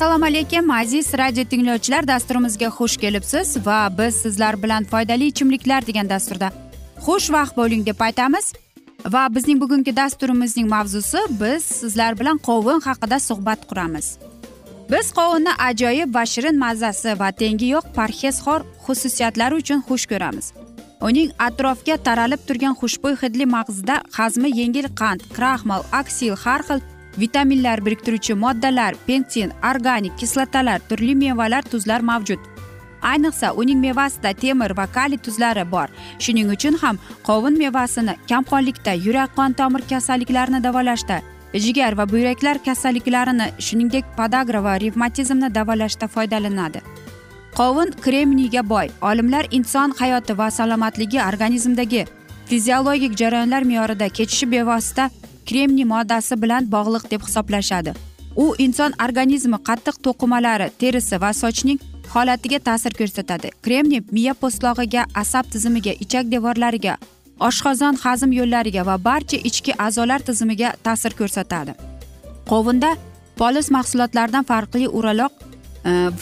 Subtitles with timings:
[0.00, 2.06] assalomu alaykum aziz radio tinglovchilar.
[2.08, 6.48] Dasturimizga xush kelibsiz va biz sizlar bilan foydali ichimliklar degan dasturda
[7.06, 8.52] xushvaqt bo'ling deb aytamiz.
[9.06, 14.18] Va bizning bugungi dasturimizning mavzusi biz sizlar bilan qovun haqida suhbat quramiz.
[14.90, 20.52] Biz qovunni ajoyib va shirin mazasi va tengi yo'q parhezxor xususiyatlari uchun xush ko'ramiz.
[21.00, 26.80] Uning atrofga taralib turgan xushbo'y hidli mag'zida hazmi yengil qand kraxmal aksil har xil
[27.22, 32.38] vitaminlar biriktiruvchi moddalar pektin organik kislotalar turli mevalar tuzlar mavjud.
[33.12, 35.88] Ayniqsa uning mevasida temir va kaliy tuzlari bor.
[36.18, 36.98] Shuning uchun ham
[37.28, 41.22] qovun mevasini kamqonlikda yurak qon tomir kasalliklarini davolashda
[41.64, 46.80] jigar va buyraklar kasalliklarini shuningdek podagra va revmatizmni davolashda foydalanadi.
[47.58, 48.88] Qovun kremniyga boy.
[49.02, 52.06] Olimlar inson hayoti va salomatligi organizmdagi
[52.50, 55.10] fiziologik jarayonlar me'yorida kechishi bevosita
[55.48, 57.94] kremniy moddasi bilan bog'liq deb hisoblashadi.
[58.36, 61.78] U inson organizmi qattiq to'qimalari terisi va sochning
[62.14, 63.50] holatiga ta'sir ko'rsatadi.
[63.64, 66.96] Kremniy miya po'stlog'iga asab tizimiga ichak devorlariga
[67.48, 71.72] oshqozon hazm yo'llariga va barcha ichki a'zolar tizimiga ta'sir ko'rsatadi.
[72.50, 72.90] Qovunda
[73.40, 75.32] polis mahsulotlaridan farqli uraloq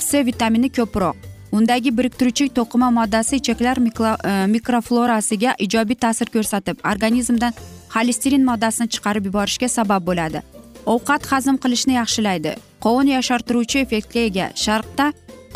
[0.09, 1.17] c vitamini ko'proq
[1.53, 7.53] undagi biriktiruvchi to'qima moddasi ichaklar e, mikroflorasiga ijobiy ta'sir ko'rsatib organizmdan
[7.95, 10.43] xolesterin moddasini chiqarib yuborishga sabab bo'ladi
[10.95, 12.53] ovqat hazm qilishni yaxshilaydi
[12.85, 15.07] qovun yoshartiruvchi effektga ega sharqda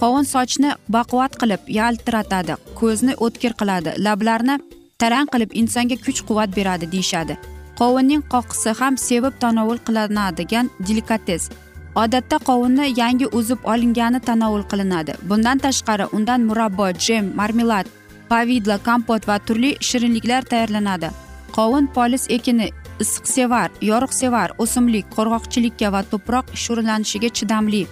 [0.02, 4.56] qovun sochni baquvvat qilib yaltiratadi ko'zni o'tkir qiladi lablarni
[5.02, 7.36] tarang qilib insonga kuch quvvat beradi deyishadi
[7.80, 11.50] qovunning qoqisi ham sevib tanovul qilinadigan delikates
[11.94, 15.14] odatda qovunni yangi uzib olingani tanovul qilinadi.
[15.28, 17.86] Bundan tashqari undan murabbo jem marmelad
[18.28, 21.10] pavidla kompot va turli shirinliklar tayyorlanadi.
[21.56, 22.69] Qovun polis ekini
[23.00, 27.82] issiqsevar yorug'sevar o'simlik qurg'oqchilikka va tuproq sho'rlanishiga chidamli.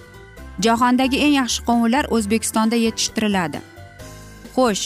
[0.65, 3.61] Jahondagi eng yaxshi qovunlar o'zbekistonda yetishtiriladi.
[4.57, 4.85] Xo'sh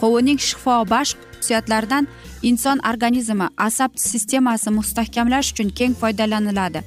[0.00, 2.06] qovunning shifobaxsh xususiyatlaridan
[2.50, 6.80] inson organizmi asab sistemasi mustahkamlash uchun keng foydalaniladi.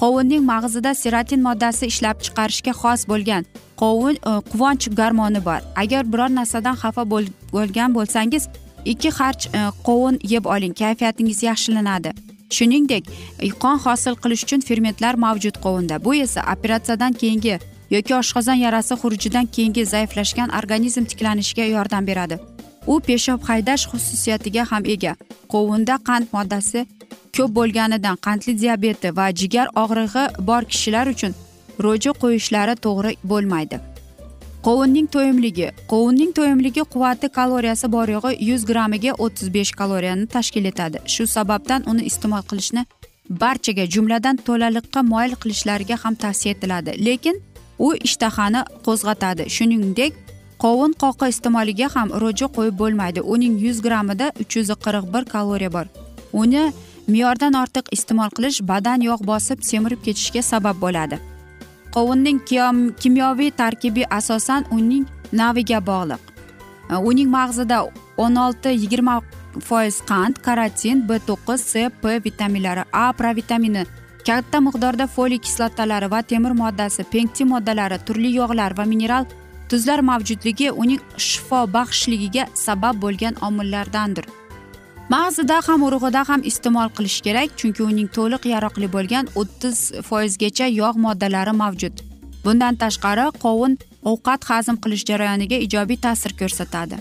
[0.00, 3.42] Qovunning mag'zida seratin moddasi ishlab chiqarishga xos bo'lgan
[3.82, 5.60] qovun e, quvonch garmoni bor.
[5.82, 7.04] Agar biror narsadan xafa
[7.54, 8.48] bo'lgan bo'lsangiz
[8.84, 12.10] ikki harch e, qovun yeb oling kayfiyatingiz yaxshilanadi.
[12.56, 13.04] Shuningdek
[13.62, 16.04] qon hosil qilish uchun fermentlar mavjud qovunda.
[16.04, 17.58] Bu esa operatsiyadan keyingi
[17.94, 22.38] yoki oshqozon yarasi xurujidan keyingi zaiflashgan organizm tiklanishiga yordam beradi.
[22.86, 25.14] U peshob haydash xususiyatiga ham ega.
[25.52, 26.86] Qovunda qand moddasi
[27.36, 31.32] ko'p bo'lganidan qandli diabeti va jigar og'rig'i bor kishilar uchun
[31.84, 33.78] ro'ja qo'yishlari to'g'ri bo'lmaydi.
[34.66, 40.98] Qovunning to'yimligi qovunning to'yimligi quvvati kaloriyasi bor yo'g'i yuz grammiga o'ttiz besh kaloriyani tashkil etadi.
[41.14, 42.82] Shu sababdan uni iste'mol qilishni
[43.42, 46.92] barchaga jumladan to'laliqqa moyil qilishlariga ham tavsiya etiladi.
[47.06, 47.36] Lekin
[47.86, 49.50] u ishtahani qo'zg'atadi.
[49.56, 50.12] Shuningdek
[50.62, 53.20] qovun qoqi iste'moliga ham ro'ja qo'yib bo'lmaydi.
[53.34, 55.86] Uning yuz grammida uch yuz qirq bir kaloriya bor.
[56.42, 56.62] Uni
[57.12, 61.16] me'yordan ortiq iste'mol qilish badan yog' bosib semirib ketishiga sabab bo'ladi.
[61.94, 62.38] Qovunning
[63.02, 65.04] kimyoviy tarkibi asosan uning
[65.40, 66.22] naviga bog'liq.
[66.92, 67.78] E, uning mag'zida
[68.24, 69.16] o'n olti yigirma
[69.68, 73.84] foiz qand karotin b to'qqiz c p vitaminlari a provitamini
[74.26, 79.24] katta miqdorda foliy kislotalari va temir moddasi pektin moddalari turli yog'lar va mineral
[79.72, 84.26] tuzlar mavjudligi uning shifobaxshligiga sabab bo'lgan omillardandir.
[85.14, 89.78] Mag'zida ham urug'ida ham iste'mol qilish kerak chunki uning to'liq yaroqli bo'lgan o'ttiz
[90.08, 91.94] foizgacha yog' moddalari mavjud.
[92.44, 93.78] Bundan tashqari qovun
[94.12, 96.96] ovqat hazm qilish jarayoniga ijobiy ta'sir ko'rsatadi.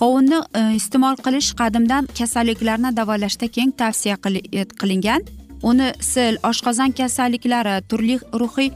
[0.00, 4.16] Qovunni e, iste'mol qilish qadimdan kasalliklarni davolashda keng tavsiya
[4.60, 5.22] e, qilingan.
[5.70, 8.70] Uni sil oshqozon kasalliklari turli ruhiy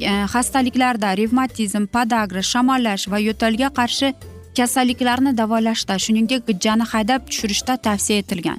[0.00, 4.08] E, xastaliklarda revmatizm podagra shamollash va yo'talga qarshi
[4.56, 8.58] kasalliklarni davolashda shuningdek gijjani haydab tushirishda tavsiya etilgan.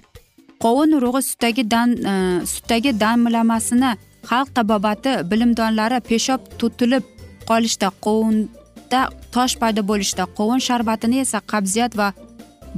[0.63, 2.13] Qovun urug'i sutdagi dan e,
[2.53, 3.91] sutdagi damlamasini
[4.29, 7.03] xalq tabobati bilimdonlari peshob tutilib
[7.49, 9.01] qolishda qovunda
[9.35, 12.13] tosh paydo bo'lishda qovun sharbatini esa qabziyat va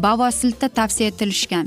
[0.06, 1.66] bavosilda tavsiya etilishgan.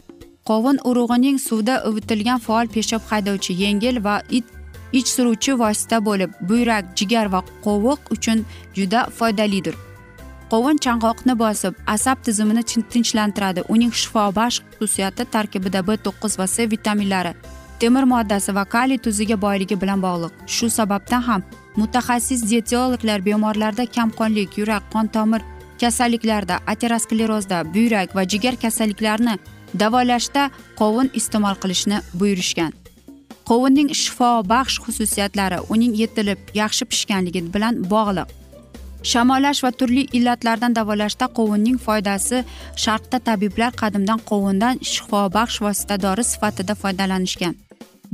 [0.48, 4.55] Qovun urug'ining suvda ivitilgan faol peshob haydovchi yengil va it
[4.92, 8.44] ich suruvchi vosita bo'lib buyrak jigar va qovoq uchun
[8.76, 9.74] juda foydalidir.
[10.50, 12.62] Qovun chang'oqni bosib asab tizimini
[12.92, 13.60] tinchlantiradi.
[13.68, 17.32] Uning shifobaxsh xususiyati tarkibida b to'qqiz va c vitaminlari
[17.80, 20.32] temir moddasi va kaliy tuziga boyligi bilan bog'liq.
[20.46, 21.42] Shu sababdan ham
[21.76, 25.40] mutaxassis dietologlar bemorlarda kamqonlik yurak qon tomir
[25.80, 29.38] kasalliklarida aterosklerozda buyrak va jigar kasalliklarini
[29.80, 30.50] davolashda
[30.80, 32.72] qovun iste'mol qilishni buyurishgan.
[33.48, 38.28] Qovunning shifobaxsh xususiyatlari uning yetilib yaxshi pishganligi bilan bog'liq.
[39.10, 42.38] Shamollash va turli illatlardan davolashda qovunning foydasi
[42.84, 47.54] sharqda tabiblar qadimdan qovundan shifobaxsh vosita dori sifatida foydalanishgan.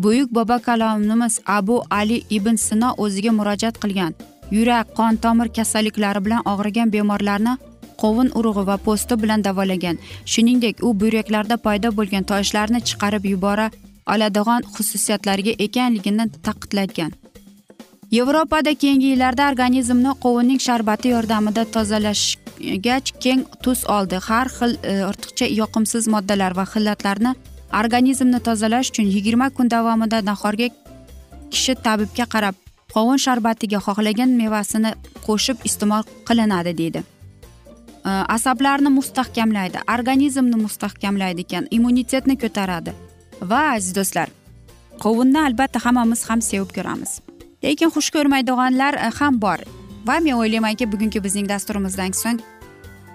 [0.03, 4.13] Buyuk bobo kalomimiz abu ali ibn sino o'ziga murojaat qilgan.
[4.57, 7.55] Yurak qon tomir kasalliklari bilan og'rigan bemorlarni
[8.03, 9.97] qovun urug'i va po'sti bilan davolagan.
[10.33, 13.67] Shuningdek u buyraklarda paydo bo'lgan toshlarni chiqarib yubora
[14.07, 17.13] oladigan xususiyatlarga ekanligini ta'kidlagan.
[18.13, 24.19] Yevropada keyingi yillarda organizmni qovunning sharbati yordamida tozalashgach keng tus oldi.
[24.29, 27.33] Har xil e, ortiqcha yoqimsiz moddalar va xillatlarni
[27.81, 30.69] organizmni tozalash uchun yigirma kun davomida nahorga
[31.53, 32.59] kishi tabibga qarab
[32.95, 34.93] qovun sharbatiga xohlagan mevasini
[35.27, 37.01] qo'shib iste'mol qilinadi deydi.
[38.09, 42.93] E, asablarni mustahkamlaydi organizmni mustahkamlaydi ekan immunitetni ko'taradi.
[43.51, 44.29] Va aziz do'stlar.
[45.03, 47.21] Qovunni albatta hammamiz ham sevib ko'ramiz.
[47.65, 49.63] Lekin xush ko'rmaydiganlar e, ham bor.
[50.07, 52.43] Va men o'ylaymanki bugungi bizning dasturimizdan so'ng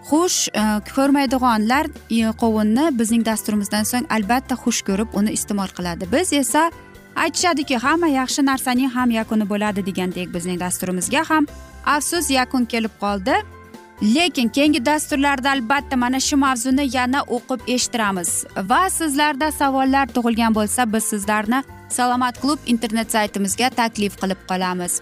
[0.09, 0.63] xush e,
[0.95, 6.09] ko'rmaydiganlar e, qovunni bizning dasturimizdan so'ng albatta xush ko'rib uni iste'mol qiladi.
[6.12, 6.69] Biz esa
[7.15, 11.47] aytishadiki hamma yaxshi narsaning ham yakuni bo'ladi degandek bizning dasturimizga ham
[11.95, 13.35] afsus yakun kelib qoldi.
[14.01, 18.45] Lekin keyingi dasturlarda albatta mana shu mavzuni yana o'qib eshittiramiz.
[18.69, 25.01] Va sizlarda savollar tug'ilgan bo'lsa biz sizlarni salomat klub internet saytimizga taklif qilib qolamiz.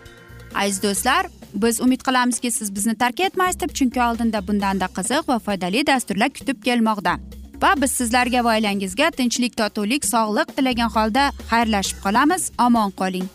[0.56, 5.40] Aziz do'stlar biz umid qilamizki siz bizni tark etmaysiz deb chunki oldinda bundanda qiziq va
[5.40, 7.20] foydali dasturlar kutib kelmoqda.
[7.64, 12.52] Va biz sizlarga va oilangizga tinchlik totuvlik sog'lik tilagan holda xayrlashib qolamiz.
[12.68, 13.35] Omon qoling.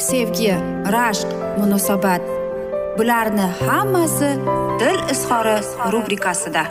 [0.00, 0.54] sevgi
[0.92, 1.28] rashq
[1.58, 2.22] munosabat.
[2.98, 4.30] Bularni hammasi
[4.80, 5.56] dil izhori
[5.92, 6.62] rubrikasida.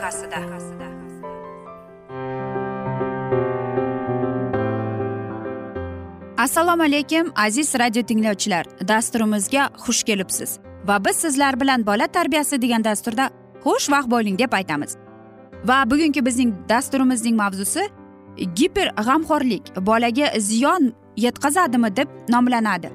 [6.37, 8.65] Assalomu alaykum aziz radio tinglovchilar.
[8.87, 10.59] Dasturimizga xush kelibsiz.
[10.85, 13.29] Va biz sizlar bilan bola tarbiyasi degan dasturda
[13.63, 14.97] xush vaqt bo'ling deb aytamiz.
[15.65, 17.89] Va bugungi bizning dasturimizning mavzusi
[18.55, 22.89] giper g'amxo'rlik bolaga ziyon yetkazadimi deb nomlanadi.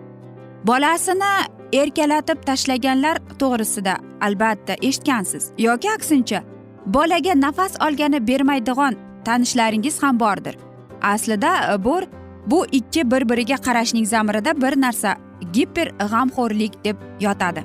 [0.64, 1.32] Bolasini
[1.72, 5.50] erkalatib tashlaganlar to'g'risida albatta eshitgansiz.
[5.58, 6.42] Yoki aksincha
[6.86, 10.56] bolaga nafas olgani bermaydigan tanishlaringiz ham bordir.
[11.02, 12.00] Aslida e, bu
[12.46, 15.16] bu ikki bir biriga qarashning zamirida bir narsa
[15.52, 17.64] giper g'amxo'rlik deb yotadi.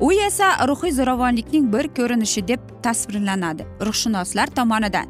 [0.00, 5.06] U esa ruhiy zo'ravonlikning bir ko'rinishi deb tasvirlanadi ruhshunoslar tomonidan.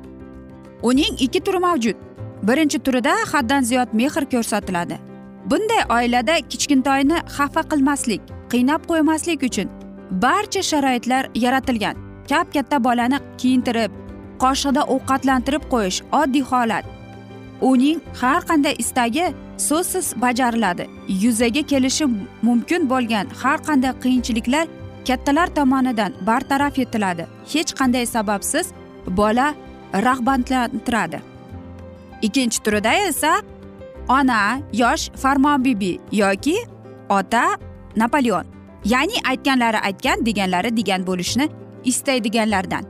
[0.83, 1.97] Uning ikki turi mavjud.
[2.43, 5.16] Birinchi turida haddan ziyod mehr ko'rsatiladi.
[5.51, 8.23] Bunday oilada kichkintoyni xafa qilmaslik
[8.53, 9.69] qiynab qo'ymaslik uchun
[10.11, 11.97] barcha sharoitlar yaratilgan.
[12.29, 13.91] Kap katta bolani kiyintirib
[14.43, 16.85] qoshiqda ovqatlantirib qo'yish oddiy holat.
[17.71, 19.27] Uning har qanday istagi
[19.69, 20.85] so'zsiz bajariladi.
[21.23, 22.05] Yuzaga kelishi
[22.43, 24.67] mumkin bo'lgan har qanday qiyinchiliklar
[25.09, 27.25] kattalar tomonidan bartaraf etiladi.
[27.53, 28.67] Hech qanday sababsiz
[29.21, 29.55] bola
[30.07, 31.19] rag'batlantiradi.
[32.27, 33.33] Ikkinchi turida esa
[34.09, 36.57] ona yosh farmonbibi yoki
[37.09, 37.45] ota
[37.97, 38.45] napoleon.
[38.85, 41.49] Ya'ni aytganlari aytgan deganlari degan bo'lishni
[41.85, 42.85] istaydiganlardan.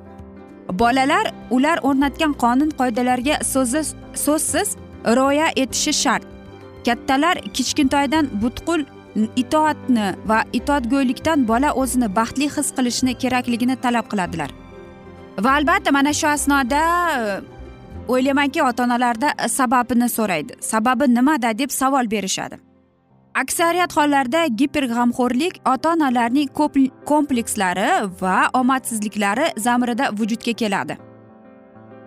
[0.73, 6.23] Bolalar ular o'rnatgan qonun qoidalarga so'zsiz so'zsiz rioya etishi shart.
[6.87, 8.85] Kattalar kichkintoydan butkul
[9.37, 14.51] itoatni va itoatgo'ylikdan bola o'zini baxtli his qilishni kerakligini talab qiladilar.
[15.45, 16.83] Va albatta mana shu asnoda
[18.09, 20.53] o'ylaymanki ota onalarda sababini so'raydi.
[20.61, 22.57] Sababi nimada deb savol berishadi.
[23.35, 26.49] Aksariyat hollarda giperg'amxo'rlik ota onalarning
[27.07, 27.89] komplekslari
[28.21, 30.97] va omadsizliklari zamirida vujudga keladi.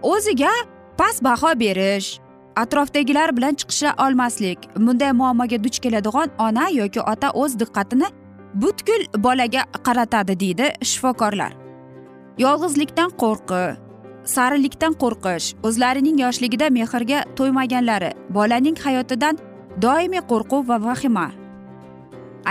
[0.02, 0.50] O'ziga
[0.98, 2.20] past baho berish
[2.56, 8.08] atrofdagilar bilan chiqisha olmaslik bunday muammoga duch keladigan ona yoki ota o'z diqqatini
[8.54, 11.54] butkul bolaga qaratadi deydi shifokorlar.
[12.38, 13.89] Yolg'izlikdan qo'rqi
[14.36, 19.36] sarilikdan qo'rqish o'zlarining yoshligida mehrga to'ymaganlari bolaning hayotidan
[19.86, 21.28] doimiy qo'rquv va vahima.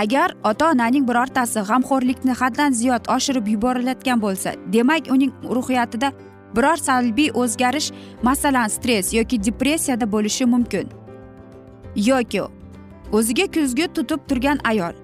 [0.03, 6.13] Agar ota onaning birortasi g'amxo'rlikni haddan ziyod oshirib yuborilayotgan bo'lsa demak uning ruhiyatida
[6.57, 7.89] biror salbiy o'zgarish
[8.29, 10.87] masalan stress yoki depressiyada bo'lishi mumkin.
[12.11, 12.43] Yoki
[13.13, 14.95] o'ziga ko'zgu tutib turgan ayol.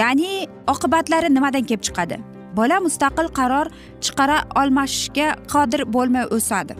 [0.00, 2.31] Ya'ni oqibatlari nimadan kelib chiqadi?
[2.56, 3.66] Bola mustaqil qaror
[4.04, 6.74] chiqara olmashga qodir bo'lmay o'sadi.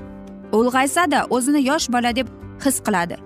[0.59, 2.29] Ulg'aysada o'zini yosh bola deb
[2.65, 3.17] his qiladi.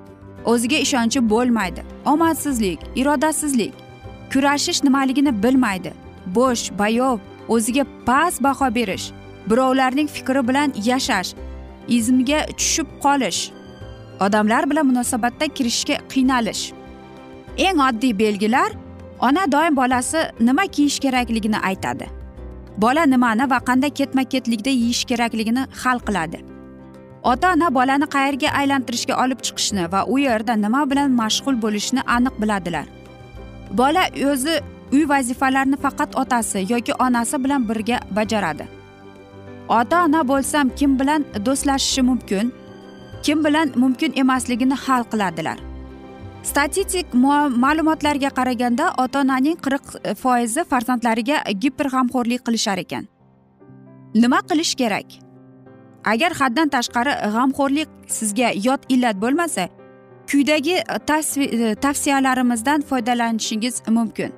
[0.45, 3.73] O'ziga ishonchi bo'lmaydi omadsizlik irodasizlik
[4.33, 5.93] kurashish nimaligini bilmaydi.
[6.37, 9.11] Bo'sh bayov o'ziga past baho berish
[9.50, 11.35] birovlarning fikri bilan yashash
[11.88, 13.41] izmga tushib qolish
[14.21, 16.73] odamlar bilan munosabatda kirishga qiynalish.
[17.67, 18.71] Eng oddiy belgilar
[19.21, 22.15] ona doim bolasi nima kiyish kerakligini aytadi.
[22.78, 26.38] Bola nimani va qanday ketma ketlikda yeyish kerakligini hal qiladi.
[27.33, 32.35] Ota ona bolani qayerga aylantirishga olib chiqishni va u yerda nima bilan mashg'ul bo'lishni aniq
[32.42, 32.87] biladilar.
[33.80, 34.02] Bola
[34.33, 34.54] o'zi
[34.92, 38.66] uy vazifalarini faqat otasi yoki onasi bilan birga bajaradi.
[39.68, 42.52] Ota ona bo'lsam kim bilan do'stlashishi mumkin
[43.23, 45.59] kim bilan mumkin emasligini hal qiladilar.
[46.47, 47.15] Statistik
[47.65, 53.09] ma'lumotlarga qaraganda ota onaning qirq e, foizi farzandlariga giperg'amxo'rlik qilishar ekan.
[54.15, 55.19] Nima qilish kerak?
[56.12, 57.88] Agar haddan tashqari g'amxo'rlik
[58.19, 59.69] sizga yot illat bo'lmasa
[60.31, 60.97] quyidagi e,
[61.45, 64.31] e, tavsiyalarimizdan foydalanishingiz mumkin.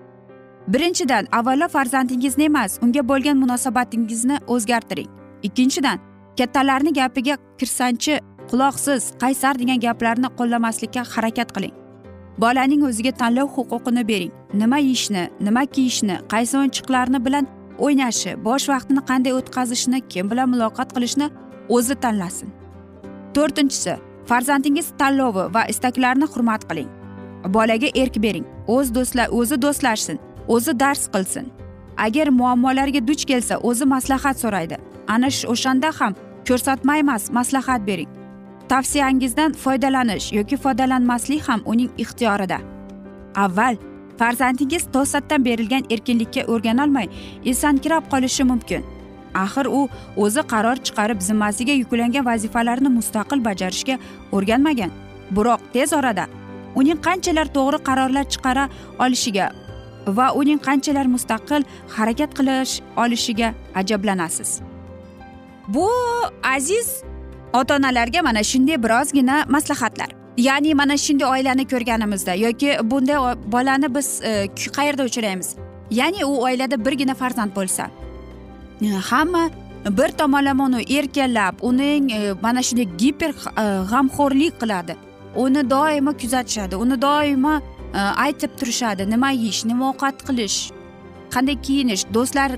[0.69, 5.11] Birinchidan avvalo farzandingizni emas unga bo'lgan munosabatingizni o'zgartiring.
[5.43, 5.99] Ikkinchidan
[6.39, 11.88] kattalarni gapiga kirsanchi quloqsiz qaysar degan gaplarni qo'llamaslikka harakat qiling.
[12.43, 14.33] Bolaning o'ziga tanlov huquqini bering.
[14.55, 17.47] Nima yeyishni nima kiyishni qaysi o'yinchiqlarni bilan
[17.85, 21.27] o'ynashi bosh vaqtini qanday o'tkazishni kim bilan muloqot qilishni
[21.77, 22.49] o'zi tanlasin.
[23.35, 23.95] To'rtinchisi
[24.31, 26.91] farzandingiz tanlovi va istaklarini hurmat qiling.
[27.57, 28.47] Bolaga erk bering.
[28.77, 30.19] O'z do'stlar o'zi do'stlashsin
[30.55, 31.47] o'zi dars qilsin.
[32.07, 34.77] Agar muammolarga duch kelsa o'zi maslahat so'raydi.
[35.15, 36.13] Ana o'shanda ham
[36.49, 38.18] ko'rsatma emas maslahat bering.
[38.69, 42.59] Tavsiyangizdan foydalanish yoki foydalanmaslik ham uning ixtiyorida.
[43.37, 43.77] Avval
[44.19, 47.09] farzandingiz to'satdan berilgan erkinlikka o'rganolmay
[47.45, 48.85] esankirab qolishi mumkin.
[49.35, 53.99] Axir u o'zi qaror chiqarib zimmasiga yuklangan vazifalarni mustaqil bajarishga
[54.33, 54.91] o'rganmagan.
[55.37, 56.27] Biroq tez orada
[56.75, 58.69] uning qanchalar to'g'ri qarorlar chiqara
[59.05, 59.47] olishiga
[60.07, 61.63] va uning qanchalar mustaqil
[61.97, 64.61] harakat qilish olishiga ajablanasiz.
[65.69, 65.89] Bu
[66.57, 66.89] aziz
[67.53, 70.09] ota onalarga mana shunday birozgina maslahatlar.
[70.37, 73.17] Ya'ni mana shunday oilani ko'rganimizda yoki bunday
[73.53, 75.57] bolani biz e, qayerda uchraymiz?
[75.91, 77.91] Ya'ni u oilada birgina farzand bo'lsa.
[78.83, 79.51] E, hamma
[79.99, 83.33] bir tomonlama uni erkalab uning e, mana shunday giper
[83.91, 84.97] g'amxo'rlik qiladi.
[85.37, 87.61] Uni doimo kuzatishadi uni doimo
[87.95, 90.59] aytib turishadi nima yeyish nima ovqat qilish
[91.35, 92.51] qanday kiyinish do'stlar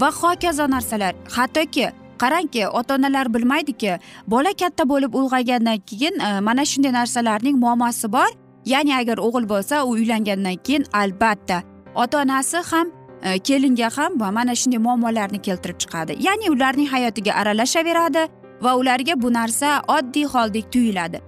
[0.00, 1.14] va hokazo narsalar.
[1.36, 1.90] Hattoki
[2.22, 8.30] qarangki ota onalar bilmaydiki bola katta bo'lib ulg'aygandan keyin e, mana shunday narsalarning muammosi bor.
[8.72, 11.62] Ya'ni agar o'g'il bo'lsa u uylangandan keyin albatta
[11.94, 12.86] ota onasi ham
[13.22, 16.12] e, kelinga ham mana shunday muammolarni keltirib chiqadi.
[16.26, 18.22] Ya'ni ularning hayotiga aralashaveradi
[18.64, 21.18] va ularga bu narsa oddiy holdek tuyuladi.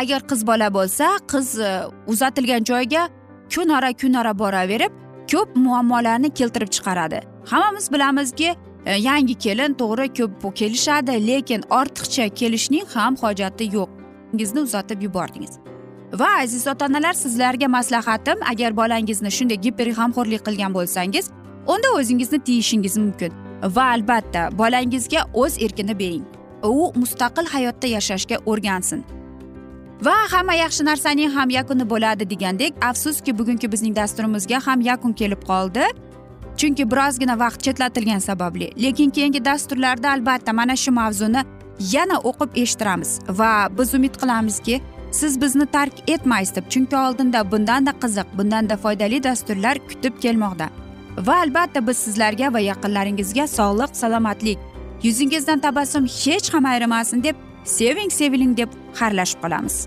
[0.00, 1.70] Agar qiz bola bo'lsa qiz e,
[2.06, 3.08] uzatilgan joyga
[4.00, 4.92] kun-ara boraverib
[5.32, 7.20] ko'p muammolarni keltirib chiqaradi.
[7.50, 13.88] Hammamiz bilamizki E, yangi kelin to'g'ri ko'p kelishadi lekin ortiqcha kelishning ham hojati yo'q.
[14.34, 15.58] Ngizni uzatib yubordingiz.
[16.20, 21.30] Va aziz ota onalar sizlarga maslahatim agar bolangizni shunday giper g'amxo'rlik qilgan bo'lsangiz
[21.72, 23.32] unda o'zingizni tiyishingiz mumkin.
[23.76, 26.24] Va albatta bolangizga o'z erkini bering.
[26.62, 29.04] U mustaqil hayotda yashashga o'rgansin.
[30.06, 35.42] Va hamma yaxshi narsaning ham yakuni bo'ladi degandek afsuski bugungi bizning dasturimizga ham yakun kelib
[35.50, 35.84] qoldi.
[36.56, 38.72] Chunki birozgina vaqt chetlatilgani sababli.
[38.82, 41.42] Lekin keyingi dasturlarda albatta mana shu mavzuni
[41.92, 43.20] yana o'qib eshittiramiz.
[43.28, 49.22] Va biz umid qilamizki siz bizni tark etmaysiz deb chunki oldinda bundanda qiziq bundanda foydali
[49.22, 50.68] dasturlar kutib kelmoqda.
[51.26, 54.58] Va albatta biz sizlarga va yaqinlaringizga sog'lik salomatlik
[55.02, 59.86] yuzingizdan tabassum hech ham ayrimasin deb seving seviling deb xayrlashib qolamiz.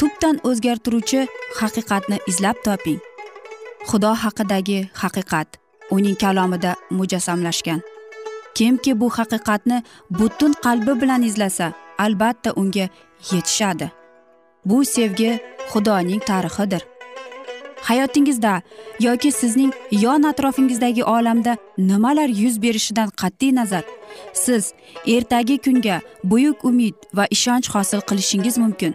[0.00, 1.26] tubdan o'zgartiruvchi
[1.60, 3.00] haqiqatni izlab toping.
[3.88, 5.48] Xudo haqidagi haqiqat
[5.96, 7.80] uning kalomida mujassamlashgan.
[8.56, 9.82] Kimki bu haqiqatni
[10.18, 11.66] butun qalbi bilan izlasa
[12.04, 12.86] albatta unga
[13.30, 13.90] yetishadi.
[14.64, 15.30] Bu sevgi
[15.72, 16.82] xudoning tarixidir.
[17.88, 18.54] Hayotingizda
[19.06, 19.72] yoki sizning
[20.04, 23.84] yon atrofingizdagi olamda nimalar yuz berishidan qat'iy nazar?
[24.32, 24.72] Siz
[25.06, 28.94] ertagi kunga buyuk umid va ishonch hosil qilishingiz mumkin.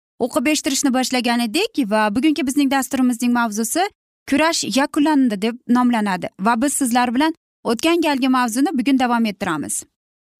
[0.23, 3.83] o'qib eshittirishni boshlagan edik va bugungi bizning dasturimizning mavzusi
[4.29, 9.83] kurash yakunlandi deb nomlanadi va biz sizlar bilan o'tgan galgi mavzuni bugun davom ettiramiz.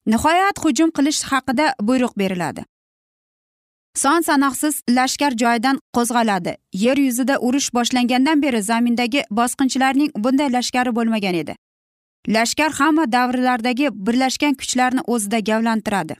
[0.05, 2.65] Nihoyat hujum qilish haqida buyruq beriladi.
[3.95, 6.55] Son sanoqsiz lashkar joyidan qo'zg'aladi.
[6.73, 11.55] Yer yuzida urush boshlangandan beri zamindagi bosqinchilarning bunday lashkari bo'lmagan edi.
[12.27, 16.15] Lashkar hamma davrlardagi birlashgan kuchlarni o'zida gavlantiradi.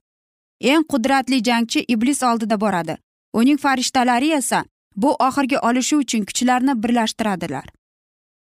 [0.62, 2.98] Eng qudratli jangchi iblis oldida boradi.
[3.34, 4.66] Uning farishtalari esa
[4.96, 7.66] bu oxirgi olishuv uchun kuchlarni birlashtiradilar.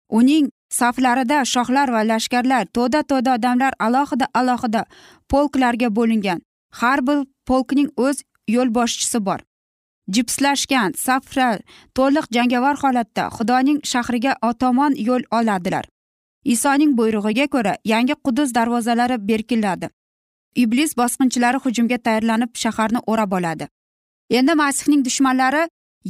[0.10, 4.86] Uning saflarida shohlar va lashkarlar to'da to'da odamlar alohida alohida
[5.30, 6.40] polklarga bo'lingan.
[6.80, 8.18] Har bir polkning o'z
[8.56, 9.40] yo'lboshchisi bor.
[10.14, 11.60] Jipslashgan saflar
[11.98, 15.86] to'liq jangovar holatda xudoning shahriga tomon yo'l oladilar.
[16.46, 19.90] Isoning buyrug'iga ko'ra yangi qudus darvozalari berkiladi.
[20.56, 23.68] Iblis bosqinchilari hujumga tayyorlanib shaharni o'rab oladi.
[24.30, 25.64] Endi masihning dushmanlari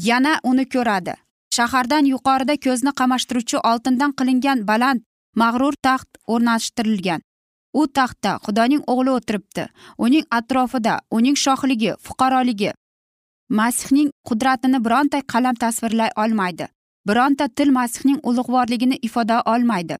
[0.09, 1.13] yana uni ko'radi.
[1.55, 5.01] Shahardan yuqorida ko'zni qamashtiruvchi oltindan qilingan baland
[5.41, 7.21] mag'rur taxt o'rnashtirilgan
[7.73, 9.63] u taxtda xudoning o'g'li o'tiribdi.
[10.05, 12.71] Uning atrofida uning shohligi fuqaroligi
[13.59, 16.67] masihning qudratini bironta qalam tasvirlay olmaydi.
[17.07, 19.95] Bironta til masihning ulug'vorligini ifoda olmaydi.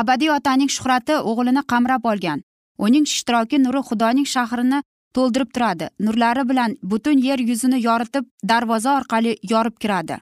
[0.00, 2.42] Abadiy otaning shuhrati o'g'lini qamrab olgan.
[2.78, 4.82] Uning ishtiroki nuri xudoning shahrini
[5.18, 5.90] to'ldirib turadi.
[6.06, 10.18] Nurlari bilan butun yer yuzini yoritib darvoza orqali yorib kiradi.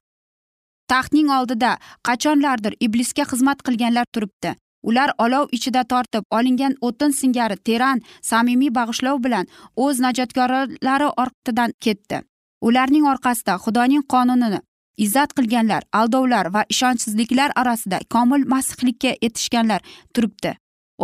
[0.93, 1.73] Taxtning oldida
[2.09, 4.55] qachonlardir iblisga xizmat qilganlar turibdi.
[4.89, 9.51] Ular olov ichida tortib olingan o'tin singari teran samimiy bag'ishlov bilan
[9.85, 12.23] o'z najotkorlari ortidan ketdi.
[12.69, 14.61] Ularning orqasida xudoning qonunini
[15.05, 19.81] izzat qilganlar aldovlar va ishonchsizliklar orasida komil masihlikka etishganlar
[20.15, 20.57] turibdi.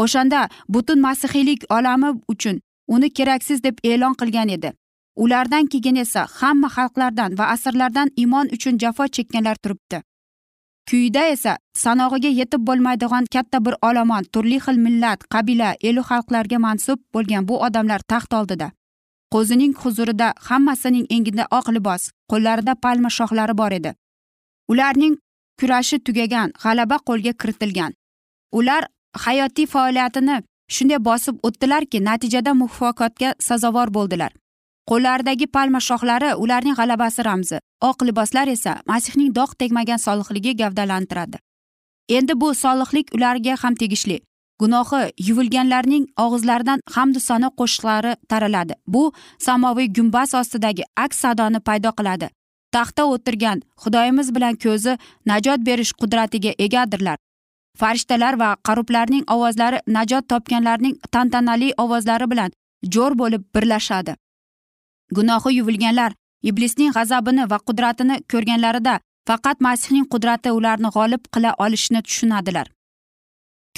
[0.02, 4.72] O'shanda butun masihiylik olami uchun uni keraksiz deb e'lon qilgan edi.
[5.16, 10.02] Ulardan keyin esa hamma xalqlardan va asrlardan iymon uchun jafo chekkanlar turibdi.
[10.90, 16.98] Quyida esa sanog'iga yetib bo'lmaydigan katta bir olomon turli xil millat qabila elu xalqlarga mansub
[17.14, 18.68] bo'lgan bu odamlar taxt oldida.
[19.32, 23.92] Qo'zining huzurida hammasining engida oq libos qo'llarida palma shoxlari bor edi.
[24.72, 25.14] Ularning
[25.58, 27.92] kurashi tugagan g'alaba qo'lga kiritilgan.
[28.58, 28.82] Ular
[29.24, 30.36] hayotiy faoliyatini
[30.76, 34.32] shunday bosib o'tdilarki natijada muvaffaqiyatga sazovor bo'ldilar.
[34.90, 37.58] Qo'llaridagi palma shoxlari ularning g'alabasi ramzi
[37.88, 41.38] oq liboslar esa masihning dog' tegmagan solihligi gavdalantiradi.
[42.16, 44.18] Endi bu solihlik ularga ham tegishli.
[44.60, 48.74] Gunohi yuvilganlarning og'izlaridan hamdu sano qo'shiqlari taraladi.
[48.86, 49.12] Bu
[49.46, 52.28] samoviy gumbaz ostidagi aks sadoni paydo qiladi.
[52.74, 54.92] Taxtda o'tirgan xudoyimiz bilan ko'zi
[55.30, 57.18] najot berish qudratiga egadirlar.
[57.80, 62.50] Farishtalar va qarublarning ovozlari najot topganlarning tantanali ovozlari bilan
[62.94, 64.14] jo'r bo'lib birlashadi.
[65.16, 72.66] Gunohi yuvilganlar iblisning g'azabini va qudratini ko'rganlarida faqat masihning qudrati ularni g'olib qila olishini tushunadilar.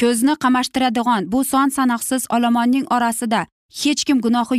[0.01, 3.47] Ko'zni qamashtiradigan bu son sanoqsiz olomonning orasida
[3.83, 4.57] hech kim gunohi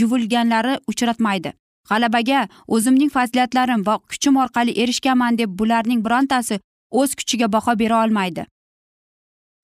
[0.00, 1.52] yuvilganlari uchratmaydi.
[1.90, 2.40] G'alabaga
[2.74, 6.60] o'zimning fazilatlarim va kuchim orqali erishganman deb bularning birontasi
[7.00, 8.46] o'z kuchiga baho bera olmaydi.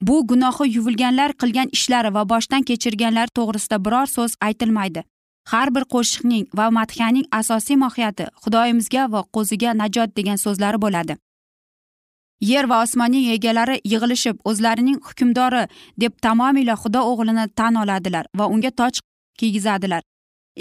[0.02, 5.04] Bu gunohi yuvilganlar qilgan ishlari va boshdan kechirganlari to'g'risida biror so'z aytilmaydi.
[5.52, 11.16] Har bir qo'shiqning va madhiyaning asosiy mohiyati xudoyimizga va qo'ziga najot degan so'zlari bo'ladi.
[12.50, 15.64] Yer va osmonning egalari yig'ilishib o'zlarining hukmdori
[16.02, 19.00] deb tamomila xudo o'g'lini tan oladilar va unga toj
[19.38, 20.02] kiygizadilar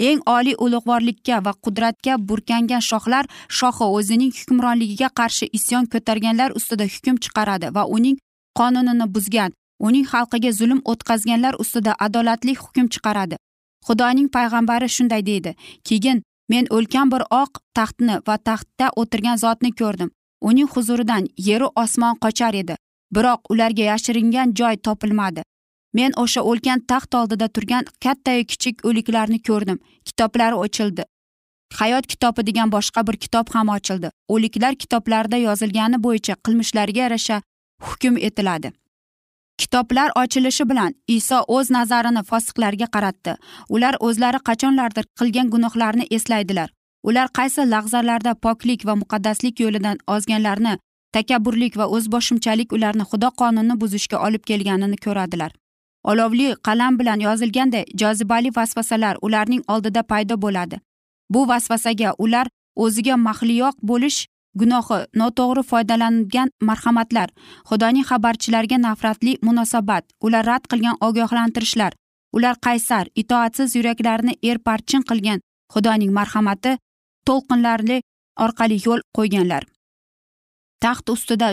[0.08, 3.24] eng oliy ulug'vorlikka va qudratga burkangan shohlar
[3.58, 8.16] shohi o'zining hukmronligiga qarshi isyon ko'targanlar ustida hukm chiqaradi va uning
[8.58, 13.36] qonunini buzgan uning xalqiga zulm o'tkazganlar ustida adolatli hukm chiqaradi.
[13.86, 15.54] Xudoning payg'ambari shunday deydi
[15.88, 20.10] keyin men ulkan bir oq taxtni va taxtda o'tirgan zotni ko'rdim.
[20.48, 22.74] Uning huzuridan yeru osmon qochar edi.
[23.14, 25.42] Biroq ularga yashiringan joy topilmadi.
[25.98, 29.78] Men o'sha o'lgan taxt oldida turgan kattayu kichik o'liklarni ko'rdim.
[30.08, 31.04] Kitoblari ochildi.
[31.78, 34.10] Hayot kitobi degan boshqa bir kitob ham ochildi.
[34.34, 37.42] O'liklar kitoblarida yozilgani bo'yicha qilmishlariga yarasha
[37.86, 38.72] hukm etiladi.
[39.58, 43.32] Kitoblar ochilishi bilan iso o'z nazarini fosiqlarga qaratdi.
[43.68, 46.68] Ular o'zlari qachonlardir qilgan gunohlarni eslaydilar.
[47.08, 50.74] Ular qaysi lahzalarda poklik va muqaddaslik yo'lidan ozganlarni
[51.16, 55.52] takabburlik va o'zboshimchalik ularni xudo qonunini buzishga olib kelganini ko'radilar.
[56.04, 60.80] Olovli qalam bilan yozilganday jozibali vasvasalar ularning oldida paydo bo'ladi.
[61.30, 64.26] Bu vasvasaga ular o'ziga mahliyoq bo'lish
[64.60, 67.28] gunohi noto'g'ri foydalangan marhamatlar
[67.68, 71.92] xudoning xabarchilariga nafratli munosabat ular rad qilgan ogohlantirishlar
[72.36, 75.40] ular qaysar itoatsiz yuraklarni erparchin qilgan
[75.74, 76.72] xudoning marhamati
[77.26, 77.98] to'lqinlarli
[78.44, 79.62] orqali yo'l qo'yganlar.
[80.82, 81.48] Taxt ustida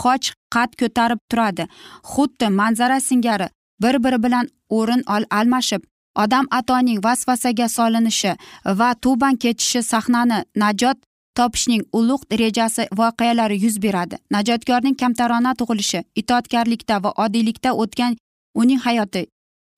[0.00, 1.64] xoch qad ko'tarib turadi.
[2.12, 3.48] Xuddi manzara singari
[3.82, 5.82] bir biri bilan o'rin almashib
[6.14, 10.98] odam atoning vasvasaga solinishi va tuban ketishi sahnani najot
[11.34, 14.16] topishning ulug' rejasi voqealari yuz beradi.
[14.30, 18.16] Najotkorning kamtarona tug'ilishi itoatkorlikda va oddiylikda o'tgan
[18.54, 19.26] uning hayoti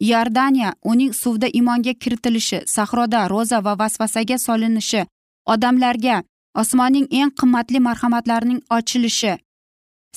[0.00, 5.06] iordaniya uning suvda imonga kiritilishi sahroda ro'za va vasvasaga solinishi
[5.46, 6.22] odamlarga
[6.54, 9.32] osmonning eng qimmatli marhamatlarining ochilishi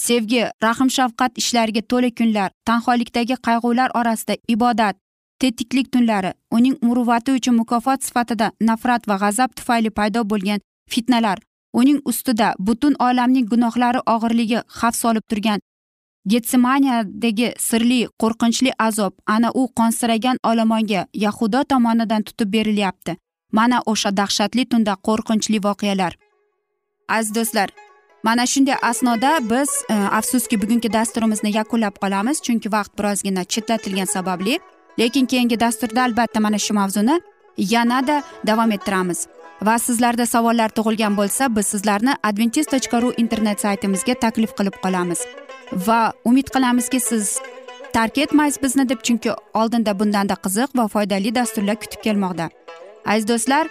[0.06, 4.96] sevgi rahm shafqat ishlariga to'la kunlar tanholikdagi qayg'ular orasida ibodat
[5.42, 10.60] tetiklik tunlari uning muruvvati uchun mukofot sifatida nafrat va g'azab tufayli paydo bo'lgan
[10.94, 11.38] fitnalar
[11.80, 15.60] uning ustida butun olamning gunohlari og'irligi xavf solib turgan
[16.32, 23.18] getsemaniyadagi sirli qo'rqinchli azob ana u qonsiragan olomonga yahudo tomonidan tutib berilyapti.
[23.52, 26.14] Mana o'sha dahshatli tunda qo'rqinchli voqealar.
[27.18, 27.70] Aziz do'stlar
[28.24, 34.60] mana shunday asnoda biz e, afsuski bugungi dasturimizni yakunlab qolamiz chunki vaqt birozgina chetlatilgani sababli.
[35.00, 37.22] Lekin keyingi dasturda albatta mana shu mavzuni
[37.58, 39.28] yanada davom ettiramiz.
[39.62, 45.20] Va sizlarda savollar tug'ilgan bo'lsa biz sizlarni adventis tochka ru internet saytimizga taklif qilib qolamiz.
[45.88, 47.40] Va umid qilamizki siz
[47.94, 52.50] tark etmaysiz bizni deb chunki oldinda bundanda qiziq va foydali dasturlar kutib kelmoqda.
[53.06, 53.68] Aziz do'stlar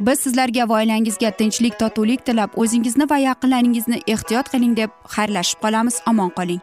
[0.00, 6.00] biz sizlarga va oilangizga tinchlik totuvlik tilab o'zingizni va yaqinlaringizni ehtiyot qiling deb xayrlashib qolamiz.
[6.10, 6.60] Omon qoling.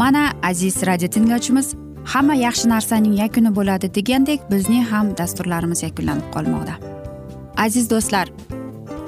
[0.00, 1.74] Mana aziz radio tinglovchimiz
[2.12, 6.74] hamma yaxshi narsaning yakuni bo'ladi degandek bizning ham dasturlarimiz yakunlanib qolmoqda.
[7.56, 8.26] Aziz do'stlar